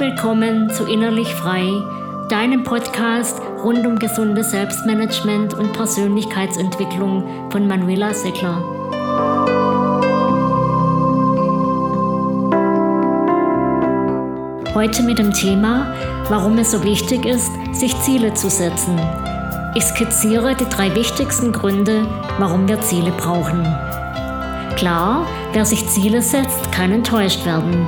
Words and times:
willkommen 0.00 0.70
zu 0.70 0.86
Innerlich 0.86 1.28
Frei, 1.34 1.62
deinem 2.30 2.62
Podcast 2.62 3.38
rund 3.62 3.86
um 3.86 3.98
gesundes 3.98 4.50
Selbstmanagement 4.50 5.52
und 5.52 5.74
Persönlichkeitsentwicklung 5.74 7.50
von 7.50 7.68
Manuela 7.68 8.14
Seckler. 8.14 8.64
Heute 14.74 15.02
mit 15.02 15.18
dem 15.18 15.34
Thema, 15.34 15.94
warum 16.30 16.56
es 16.56 16.70
so 16.70 16.82
wichtig 16.82 17.26
ist, 17.26 17.52
sich 17.72 17.94
Ziele 18.00 18.32
zu 18.32 18.48
setzen. 18.48 18.98
Ich 19.74 19.84
skizziere 19.84 20.54
die 20.54 20.68
drei 20.70 20.94
wichtigsten 20.94 21.52
Gründe, 21.52 22.06
warum 22.38 22.66
wir 22.66 22.80
Ziele 22.80 23.10
brauchen. 23.10 23.62
Klar, 24.76 25.26
wer 25.52 25.66
sich 25.66 25.86
Ziele 25.88 26.22
setzt, 26.22 26.72
kann 26.72 26.90
enttäuscht 26.90 27.44
werden. 27.44 27.86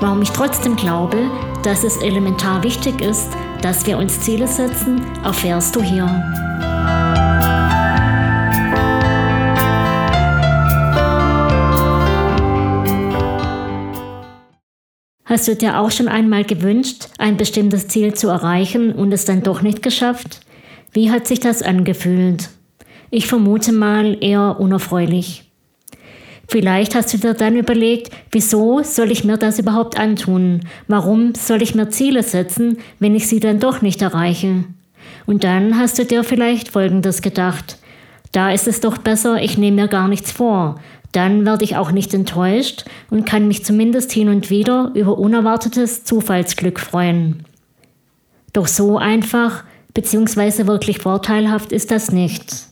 Warum 0.00 0.22
ich 0.22 0.30
trotzdem 0.30 0.76
glaube, 0.76 1.30
dass 1.62 1.84
es 1.84 1.98
elementar 1.98 2.62
wichtig 2.62 3.02
ist, 3.02 3.28
dass 3.60 3.86
wir 3.86 3.98
uns 3.98 4.18
Ziele 4.20 4.48
setzen, 4.48 5.02
erfährst 5.22 5.76
du 5.76 5.82
hier. 5.82 6.06
Hast 15.26 15.46
du 15.46 15.54
dir 15.54 15.78
auch 15.78 15.90
schon 15.90 16.08
einmal 16.08 16.44
gewünscht, 16.44 17.08
ein 17.18 17.36
bestimmtes 17.36 17.86
Ziel 17.88 18.14
zu 18.14 18.28
erreichen 18.28 18.92
und 18.92 19.12
es 19.12 19.26
dann 19.26 19.42
doch 19.42 19.60
nicht 19.60 19.82
geschafft? 19.82 20.40
Wie 20.92 21.10
hat 21.10 21.26
sich 21.26 21.40
das 21.40 21.62
angefühlt? 21.62 22.48
Ich 23.10 23.26
vermute 23.26 23.72
mal 23.72 24.16
eher 24.20 24.58
unerfreulich. 24.58 25.49
Vielleicht 26.50 26.96
hast 26.96 27.14
du 27.14 27.18
dir 27.18 27.34
dann 27.34 27.54
überlegt, 27.54 28.10
wieso 28.32 28.82
soll 28.82 29.12
ich 29.12 29.22
mir 29.22 29.36
das 29.36 29.60
überhaupt 29.60 30.00
antun? 30.00 30.62
Warum 30.88 31.32
soll 31.36 31.62
ich 31.62 31.76
mir 31.76 31.90
Ziele 31.90 32.24
setzen, 32.24 32.78
wenn 32.98 33.14
ich 33.14 33.28
sie 33.28 33.38
dann 33.38 33.60
doch 33.60 33.82
nicht 33.82 34.02
erreiche? 34.02 34.64
Und 35.26 35.44
dann 35.44 35.78
hast 35.78 35.96
du 36.00 36.04
dir 36.04 36.24
vielleicht 36.24 36.70
Folgendes 36.70 37.22
gedacht. 37.22 37.78
Da 38.32 38.50
ist 38.50 38.66
es 38.66 38.80
doch 38.80 38.98
besser, 38.98 39.40
ich 39.40 39.58
nehme 39.58 39.82
mir 39.82 39.88
gar 39.88 40.08
nichts 40.08 40.32
vor. 40.32 40.80
Dann 41.12 41.46
werde 41.46 41.62
ich 41.62 41.76
auch 41.76 41.92
nicht 41.92 42.12
enttäuscht 42.14 42.84
und 43.10 43.26
kann 43.26 43.46
mich 43.46 43.64
zumindest 43.64 44.10
hin 44.10 44.28
und 44.28 44.50
wieder 44.50 44.90
über 44.94 45.18
unerwartetes 45.18 46.02
Zufallsglück 46.02 46.80
freuen. 46.80 47.44
Doch 48.52 48.66
so 48.66 48.98
einfach 48.98 49.62
bzw. 49.94 50.66
wirklich 50.66 50.98
vorteilhaft 50.98 51.70
ist 51.70 51.92
das 51.92 52.10
nicht. 52.10 52.69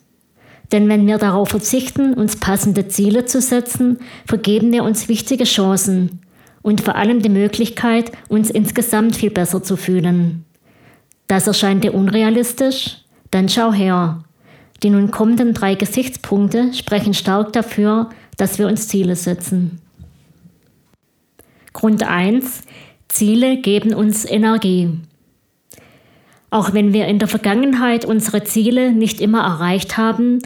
Denn 0.72 0.88
wenn 0.88 1.06
wir 1.06 1.18
darauf 1.18 1.48
verzichten, 1.48 2.14
uns 2.14 2.36
passende 2.36 2.88
Ziele 2.88 3.24
zu 3.24 3.40
setzen, 3.40 3.98
vergeben 4.26 4.72
wir 4.72 4.84
uns 4.84 5.08
wichtige 5.08 5.44
Chancen 5.44 6.20
und 6.62 6.82
vor 6.82 6.96
allem 6.96 7.22
die 7.22 7.30
Möglichkeit, 7.30 8.12
uns 8.28 8.50
insgesamt 8.50 9.16
viel 9.16 9.30
besser 9.30 9.62
zu 9.62 9.76
fühlen. 9.76 10.44
Das 11.26 11.46
erscheint 11.46 11.84
dir 11.84 11.94
unrealistisch? 11.94 12.98
Dann 13.30 13.48
schau 13.48 13.72
her. 13.72 14.22
Die 14.82 14.90
nun 14.90 15.10
kommenden 15.10 15.54
drei 15.54 15.74
Gesichtspunkte 15.74 16.72
sprechen 16.74 17.14
stark 17.14 17.52
dafür, 17.52 18.10
dass 18.36 18.58
wir 18.58 18.66
uns 18.66 18.88
Ziele 18.88 19.16
setzen. 19.16 19.80
Grund 21.72 22.02
1. 22.02 22.62
Ziele 23.08 23.60
geben 23.60 23.94
uns 23.94 24.24
Energie. 24.24 24.90
Auch 26.50 26.72
wenn 26.72 26.92
wir 26.92 27.06
in 27.06 27.18
der 27.18 27.28
Vergangenheit 27.28 28.04
unsere 28.04 28.44
Ziele 28.44 28.92
nicht 28.92 29.20
immer 29.20 29.42
erreicht 29.42 29.96
haben 29.96 30.38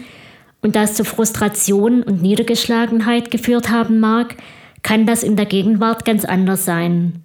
und 0.61 0.75
das 0.75 0.95
zu 0.95 1.05
Frustration 1.05 2.03
und 2.03 2.23
Niedergeschlagenheit 2.23 3.31
geführt 3.31 3.71
haben 3.71 4.01
mag, 4.01 4.37
kann 4.83 5.07
das 5.07 5.23
in 5.23 5.37
der 5.37 5.47
Gegenwart 5.47 6.05
ganz 6.05 6.25
anders 6.25 6.65
sein. 6.65 7.23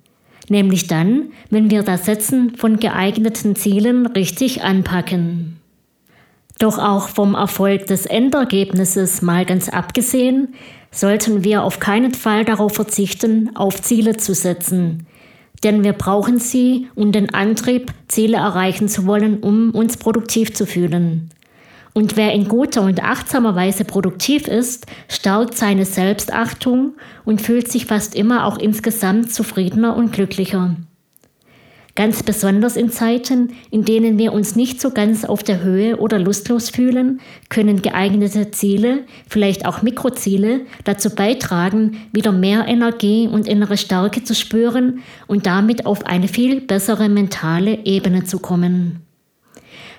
Nämlich 0.50 0.88
dann, 0.88 1.32
wenn 1.50 1.72
wir 1.72 1.84
das 1.84 2.06
Setzen 2.06 2.56
von 2.56 2.80
geeigneten 2.80 3.56
Zielen 3.56 4.06
richtig 4.06 4.64
anpacken. 4.64 5.60
Doch 6.60 6.80
auch 6.80 7.10
vom 7.10 7.36
Erfolg 7.36 7.88
des 7.88 8.06
Endergebnisses 8.06 9.22
mal 9.22 9.46
ganz 9.46 9.70
abgesehen, 9.70 10.56
sollten 10.92 11.44
wir 11.44 11.64
auf 11.64 11.80
keinen 11.80 12.14
Fall 12.14 12.46
darauf 12.46 12.74
verzichten, 12.74 13.56
auf 13.56 13.82
Ziele 13.82 14.18
zu 14.18 14.34
setzen, 14.34 15.06
denn 15.64 15.84
wir 15.84 15.94
brauchen 15.94 16.40
sie 16.40 16.88
und 16.96 17.14
den 17.14 17.34
Antrieb, 17.34 17.92
Ziele 18.08 18.38
erreichen 18.38 18.88
zu 18.88 19.06
wollen, 19.06 19.40
um 19.40 19.72
uns 19.72 19.98
produktiv 19.98 20.54
zu 20.54 20.66
fühlen. 20.66 21.30
Und 21.94 22.16
wer 22.16 22.32
in 22.32 22.48
guter 22.48 22.84
und 22.84 23.04
achtsamer 23.04 23.56
Weise 23.56 23.84
produktiv 23.84 24.48
ist, 24.48 24.86
stärkt 25.10 25.58
seine 25.58 25.84
Selbstachtung 25.84 26.94
und 27.26 27.42
fühlt 27.42 27.72
sich 27.72 27.88
fast 27.88 28.14
immer 28.14 28.46
auch 28.46 28.60
insgesamt 28.60 29.34
zufriedener 29.34 29.96
und 29.96 30.14
glücklicher. 30.14 30.76
Ganz 31.98 32.22
besonders 32.22 32.76
in 32.76 32.92
Zeiten, 32.92 33.56
in 33.72 33.84
denen 33.84 34.20
wir 34.20 34.32
uns 34.32 34.56
nicht 34.56 34.80
so 34.80 34.92
ganz 34.92 35.26
auf 35.26 35.42
der 35.42 35.64
Höhe 35.64 35.98
oder 35.98 36.20
lustlos 36.20 36.70
fühlen, 36.70 37.20
können 37.50 37.82
geeignete 37.82 38.52
Ziele, 38.52 39.00
vielleicht 39.28 39.66
auch 39.66 39.82
Mikroziele, 39.82 40.62
dazu 40.84 41.10
beitragen, 41.10 41.98
wieder 42.14 42.32
mehr 42.32 42.68
Energie 42.68 43.28
und 43.28 43.48
innere 43.48 43.78
Stärke 43.78 44.24
zu 44.24 44.36
spüren 44.36 45.00
und 45.26 45.48
damit 45.48 45.88
auf 45.88 46.06
eine 46.06 46.28
viel 46.28 46.62
bessere 46.62 47.10
mentale 47.10 47.84
Ebene 47.84 48.26
zu 48.26 48.38
kommen. 48.38 49.02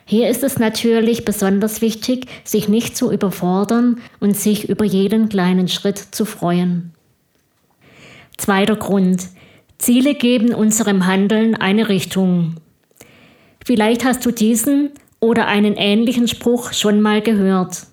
Hier 0.04 0.28
ist 0.28 0.44
es 0.44 0.56
natürlich 0.60 1.24
besonders 1.24 1.80
wichtig, 1.80 2.26
sich 2.44 2.68
nicht 2.68 2.96
zu 2.96 3.10
überfordern 3.10 4.00
und 4.20 4.36
sich 4.36 4.68
über 4.68 4.84
jeden 4.84 5.28
kleinen 5.28 5.66
Schritt 5.66 5.98
zu 5.98 6.24
freuen. 6.24 6.92
Zweiter 8.36 8.76
Grund. 8.76 9.30
Ziele 9.78 10.14
geben 10.14 10.52
unserem 10.54 11.06
Handeln 11.06 11.54
eine 11.54 11.88
Richtung. 11.88 12.56
Vielleicht 13.64 14.04
hast 14.04 14.26
du 14.26 14.32
diesen 14.32 14.90
oder 15.20 15.46
einen 15.46 15.74
ähnlichen 15.76 16.26
Spruch 16.26 16.72
schon 16.72 17.00
mal 17.00 17.22
gehört. 17.22 17.86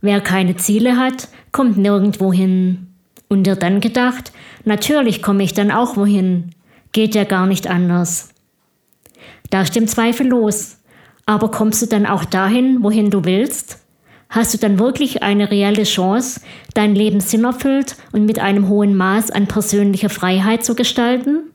Wer 0.00 0.20
keine 0.20 0.56
Ziele 0.56 0.96
hat, 0.96 1.28
kommt 1.52 1.76
nirgendwo 1.76 2.32
hin. 2.32 2.88
Und 3.28 3.44
dir 3.44 3.56
dann 3.56 3.80
gedacht, 3.80 4.32
natürlich 4.64 5.22
komme 5.22 5.44
ich 5.44 5.54
dann 5.54 5.70
auch 5.70 5.96
wohin. 5.96 6.50
Geht 6.90 7.14
ja 7.14 7.24
gar 7.24 7.46
nicht 7.46 7.68
anders. 7.68 8.30
Da 9.50 9.64
stimmt 9.64 9.88
zweifellos. 9.88 10.78
Aber 11.24 11.50
kommst 11.50 11.80
du 11.80 11.86
dann 11.86 12.04
auch 12.04 12.24
dahin, 12.24 12.82
wohin 12.82 13.10
du 13.10 13.24
willst? 13.24 13.81
Hast 14.32 14.54
du 14.54 14.58
dann 14.58 14.78
wirklich 14.78 15.22
eine 15.22 15.50
reelle 15.50 15.82
Chance, 15.82 16.40
dein 16.72 16.94
Leben 16.94 17.20
sinnerfüllt 17.20 17.96
und 18.12 18.24
mit 18.24 18.38
einem 18.38 18.66
hohen 18.66 18.96
Maß 18.96 19.30
an 19.30 19.46
persönlicher 19.46 20.08
Freiheit 20.08 20.64
zu 20.64 20.74
gestalten? 20.74 21.50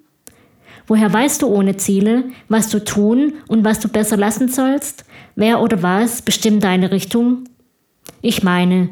Woher 0.85 1.11
weißt 1.11 1.41
du 1.41 1.47
ohne 1.47 1.77
Ziele, 1.77 2.25
was 2.49 2.69
du 2.69 2.83
tun 2.83 3.33
und 3.47 3.65
was 3.65 3.79
du 3.79 3.87
besser 3.87 4.15
lassen 4.15 4.47
sollst? 4.47 5.05
Wer 5.35 5.59
oder 5.59 5.81
was 5.81 6.21
bestimmt 6.21 6.63
deine 6.63 6.91
Richtung? 6.91 7.45
Ich 8.21 8.43
meine, 8.43 8.89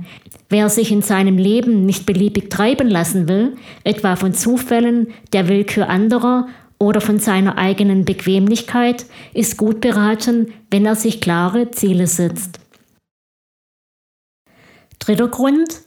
wer 0.49 0.67
sich 0.69 0.91
in 0.91 1.03
seinem 1.03 1.37
Leben 1.37 1.85
nicht 1.85 2.07
beliebig 2.07 2.49
treiben 2.49 2.87
lassen 2.87 3.29
will, 3.29 3.55
etwa 3.83 4.15
von 4.15 4.33
Zufällen, 4.33 5.09
der 5.31 5.47
Willkür 5.47 5.89
anderer 5.89 6.47
oder 6.79 7.01
von 7.01 7.19
seiner 7.19 7.59
eigenen 7.59 8.03
Bequemlichkeit, 8.03 9.05
ist 9.35 9.57
gut 9.57 9.79
beraten, 9.79 10.53
wenn 10.71 10.87
er 10.87 10.95
sich 10.95 11.21
klare 11.21 11.69
Ziele 11.69 12.07
setzt. 12.07 12.64
Dritter 15.05 15.27
Grund. 15.27 15.81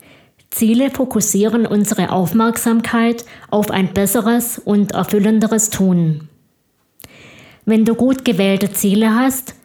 Ziele 0.50 0.90
fokussieren 0.90 1.66
unsere 1.66 2.12
Aufmerksamkeit 2.12 3.24
auf 3.50 3.70
ein 3.72 3.92
besseres 3.92 4.60
und 4.60 4.92
erfüllenderes 4.92 5.70
Tun. 5.70 6.28
Wenn 7.66 7.84
du 7.84 7.96
gut 7.96 8.24
gewählte 8.24 8.70
Ziele 8.70 9.16
hast, 9.16 9.56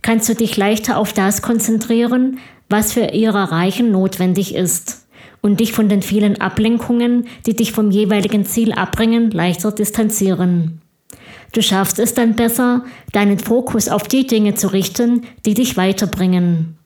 kannst 0.00 0.30
du 0.30 0.34
dich 0.34 0.56
leichter 0.56 0.96
auf 0.96 1.12
das 1.12 1.42
konzentrieren, 1.42 2.38
was 2.70 2.94
für 2.94 3.12
ihr 3.12 3.34
Erreichen 3.34 3.92
notwendig 3.92 4.54
ist 4.54 5.06
und 5.42 5.60
dich 5.60 5.72
von 5.72 5.90
den 5.90 6.00
vielen 6.00 6.40
Ablenkungen, 6.40 7.26
die 7.44 7.54
dich 7.54 7.72
vom 7.72 7.90
jeweiligen 7.90 8.46
Ziel 8.46 8.72
abbringen, 8.72 9.30
leichter 9.30 9.72
distanzieren. 9.72 10.80
Du 11.52 11.60
schaffst 11.60 11.98
es 11.98 12.14
dann 12.14 12.34
besser, 12.34 12.86
deinen 13.12 13.38
Fokus 13.38 13.88
auf 13.88 14.08
die 14.08 14.26
Dinge 14.26 14.54
zu 14.54 14.72
richten, 14.72 15.26
die 15.44 15.52
dich 15.52 15.76
weiterbringen. 15.76 16.78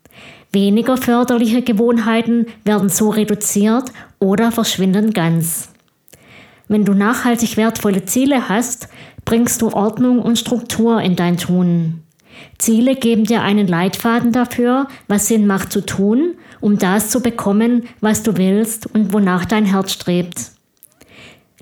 Weniger 0.53 0.97
förderliche 0.97 1.63
Gewohnheiten 1.63 2.47
werden 2.65 2.89
so 2.89 3.11
reduziert 3.11 3.93
oder 4.19 4.53
verschwinden 4.53 5.13
ganz. 5.13 5.71
Wenn 6.69 6.85
du 6.85 6.95
nachhaltig 6.95 7.57
wertvolle 7.57 8.05
Ziele 8.05 8.49
hast, 8.49 8.89
bringst 9.25 9.63
du 9.63 9.71
Ordnung 9.71 10.21
und 10.21 10.39
Struktur 10.39 11.01
in 11.01 11.17
dein 11.17 11.37
Tun. 11.37 12.03
Ziele 12.59 12.97
geben 12.97 13.25
dir 13.25 13.43
einen 13.43 13.67
Leitfaden 13.67 14.33
dafür, 14.33 14.89
was 15.09 15.29
Sinn 15.29 15.47
macht 15.47 15.73
zu 15.73 15.85
tun, 15.85 16.35
um 16.61 16.79
das 16.79 17.11
zu 17.11 17.21
bekommen, 17.21 17.85
was 18.01 18.23
du 18.23 18.37
willst 18.37 18.87
und 18.87 19.13
wonach 19.13 19.45
dein 19.45 19.65
Herz 19.65 19.93
strebt. 19.93 20.53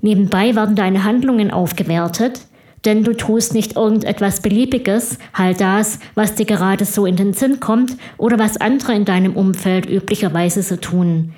Nebenbei 0.03 0.55
werden 0.55 0.77
deine 0.77 1.05
Handlungen 1.05 1.51
aufgewertet, 1.51 2.41
denn 2.85 3.05
du 3.05 3.15
tust 3.15 3.55
nicht 3.55 3.77
irgendetwas 3.77 4.41
Beliebiges, 4.41 5.19
halt 5.33 5.61
das, 5.61 5.99
was 6.15 6.35
dir 6.35 6.47
gerade 6.47 6.85
so 6.85 7.07
in 7.07 7.17
den 7.17 7.33
Sinn 7.33 7.61
kommt 7.61 7.97
oder 8.19 8.39
was 8.39 8.57
andere 8.59 8.95
in 8.95 9.05
deinem 9.05 9.37
Umfeld 9.37 9.89
üblicherweise 9.89 10.63
so 10.63 10.77
tun. 10.77 11.33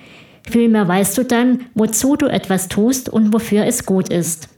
Vielmehr 0.49 0.87
weißt 0.87 1.19
du 1.19 1.25
dann, 1.25 1.61
wozu 1.75 2.17
du 2.17 2.27
etwas 2.27 2.69
tust 2.69 3.09
und 3.09 3.33
wofür 3.33 3.65
es 3.65 3.87
gut 3.87 4.09
ist. 4.09 4.49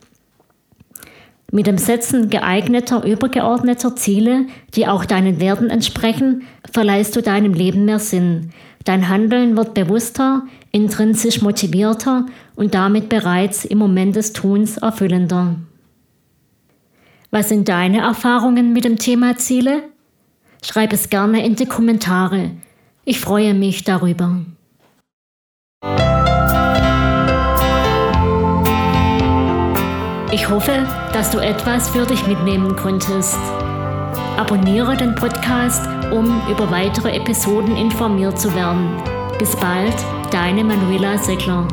Mit 1.50 1.66
dem 1.66 1.78
Setzen 1.78 2.28
geeigneter, 2.28 3.04
übergeordneter 3.04 3.96
Ziele, 3.96 4.44
die 4.74 4.86
auch 4.86 5.06
deinen 5.06 5.40
Werten 5.40 5.70
entsprechen, 5.70 6.42
verleihst 6.70 7.16
du 7.16 7.22
deinem 7.22 7.54
Leben 7.54 7.86
mehr 7.86 7.98
Sinn. 7.98 8.50
Dein 8.84 9.08
Handeln 9.08 9.56
wird 9.56 9.72
bewusster, 9.72 10.42
intrinsisch 10.72 11.40
motivierter 11.40 12.26
und 12.54 12.74
damit 12.74 13.08
bereits 13.08 13.64
im 13.64 13.78
Moment 13.78 14.16
des 14.16 14.34
Tuns 14.34 14.76
erfüllender. 14.76 15.56
Was 17.30 17.50
sind 17.50 17.68
deine 17.68 18.00
Erfahrungen 18.00 18.72
mit 18.72 18.84
dem 18.84 18.96
Thema 18.96 19.36
Ziele? 19.36 19.82
Schreib 20.64 20.92
es 20.94 21.10
gerne 21.10 21.44
in 21.44 21.56
die 21.56 21.66
Kommentare. 21.66 22.52
Ich 23.04 23.20
freue 23.20 23.52
mich 23.52 23.84
darüber. 23.84 24.36
Ich 30.32 30.48
hoffe, 30.48 30.86
dass 31.12 31.30
du 31.30 31.38
etwas 31.38 31.90
für 31.90 32.06
dich 32.06 32.26
mitnehmen 32.26 32.74
konntest. 32.76 33.38
Abonniere 34.38 34.96
den 34.96 35.14
Podcast, 35.14 35.86
um 36.10 36.40
über 36.50 36.70
weitere 36.70 37.14
Episoden 37.14 37.76
informiert 37.76 38.38
zu 38.38 38.54
werden. 38.54 38.90
Bis 39.38 39.54
bald, 39.56 39.94
deine 40.30 40.64
Manuela 40.64 41.18
Seckler. 41.18 41.66